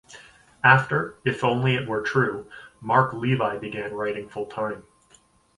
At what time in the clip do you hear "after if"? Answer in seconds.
0.63-1.43